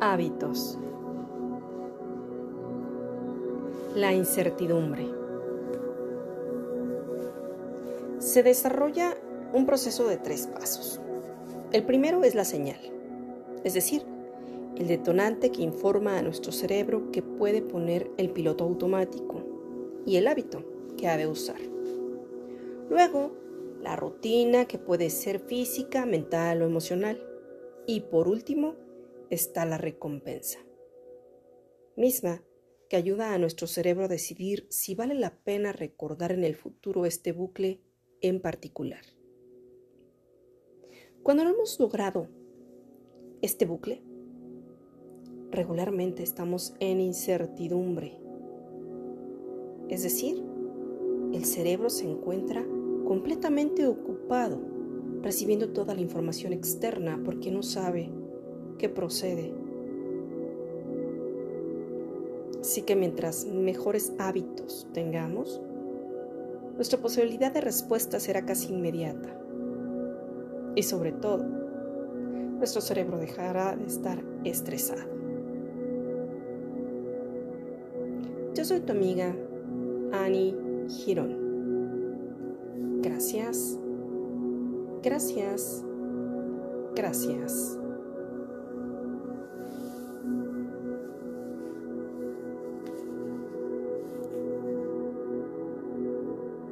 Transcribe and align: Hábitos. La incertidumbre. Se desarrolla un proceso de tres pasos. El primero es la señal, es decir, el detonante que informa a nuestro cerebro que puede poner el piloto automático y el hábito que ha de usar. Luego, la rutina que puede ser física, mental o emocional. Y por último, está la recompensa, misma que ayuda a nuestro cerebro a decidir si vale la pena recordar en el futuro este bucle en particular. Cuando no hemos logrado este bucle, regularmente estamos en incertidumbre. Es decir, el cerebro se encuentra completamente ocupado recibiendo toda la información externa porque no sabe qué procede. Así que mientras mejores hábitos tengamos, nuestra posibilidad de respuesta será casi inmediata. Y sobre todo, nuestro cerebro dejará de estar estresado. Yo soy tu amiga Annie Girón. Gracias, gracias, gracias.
Hábitos. 0.00 0.78
La 3.94 4.12
incertidumbre. 4.12 5.08
Se 8.18 8.42
desarrolla 8.42 9.16
un 9.54 9.64
proceso 9.64 10.06
de 10.06 10.18
tres 10.18 10.48
pasos. 10.48 11.00
El 11.72 11.84
primero 11.84 12.22
es 12.24 12.34
la 12.34 12.44
señal, 12.44 12.78
es 13.64 13.72
decir, 13.72 14.02
el 14.76 14.86
detonante 14.86 15.50
que 15.50 15.62
informa 15.62 16.18
a 16.18 16.22
nuestro 16.22 16.52
cerebro 16.52 17.10
que 17.10 17.22
puede 17.22 17.62
poner 17.62 18.10
el 18.18 18.28
piloto 18.28 18.64
automático 18.64 19.42
y 20.04 20.16
el 20.16 20.28
hábito 20.28 20.62
que 20.98 21.08
ha 21.08 21.16
de 21.16 21.26
usar. 21.26 21.60
Luego, 22.90 23.32
la 23.82 23.96
rutina 23.96 24.66
que 24.66 24.78
puede 24.78 25.08
ser 25.08 25.40
física, 25.40 26.04
mental 26.04 26.60
o 26.60 26.66
emocional. 26.66 27.22
Y 27.86 28.00
por 28.00 28.28
último, 28.28 28.74
está 29.30 29.64
la 29.64 29.78
recompensa, 29.78 30.58
misma 31.96 32.42
que 32.88 32.96
ayuda 32.96 33.34
a 33.34 33.38
nuestro 33.38 33.66
cerebro 33.66 34.04
a 34.04 34.08
decidir 34.08 34.66
si 34.70 34.94
vale 34.94 35.14
la 35.14 35.42
pena 35.42 35.72
recordar 35.72 36.32
en 36.32 36.44
el 36.44 36.54
futuro 36.54 37.04
este 37.04 37.32
bucle 37.32 37.82
en 38.20 38.40
particular. 38.40 39.04
Cuando 41.22 41.44
no 41.44 41.50
hemos 41.50 41.78
logrado 41.80 42.28
este 43.42 43.66
bucle, 43.66 44.02
regularmente 45.50 46.22
estamos 46.22 46.74
en 46.78 47.00
incertidumbre. 47.00 48.18
Es 49.88 50.02
decir, 50.02 50.42
el 51.32 51.44
cerebro 51.44 51.90
se 51.90 52.08
encuentra 52.08 52.64
completamente 53.04 53.86
ocupado 53.86 54.60
recibiendo 55.22 55.72
toda 55.72 55.94
la 55.94 56.00
información 56.00 56.52
externa 56.52 57.20
porque 57.24 57.50
no 57.50 57.62
sabe 57.62 58.10
qué 58.78 58.88
procede. 58.88 59.52
Así 62.60 62.82
que 62.82 62.96
mientras 62.96 63.46
mejores 63.46 64.12
hábitos 64.18 64.88
tengamos, 64.92 65.60
nuestra 66.74 66.98
posibilidad 66.98 67.52
de 67.52 67.60
respuesta 67.60 68.20
será 68.20 68.44
casi 68.44 68.72
inmediata. 68.72 69.40
Y 70.74 70.82
sobre 70.82 71.12
todo, 71.12 71.44
nuestro 72.58 72.80
cerebro 72.80 73.18
dejará 73.18 73.76
de 73.76 73.86
estar 73.86 74.22
estresado. 74.44 75.08
Yo 78.54 78.64
soy 78.64 78.80
tu 78.80 78.92
amiga 78.92 79.34
Annie 80.12 80.56
Girón. 80.88 81.46
Gracias, 83.02 83.78
gracias, 85.02 85.84
gracias. 86.94 87.78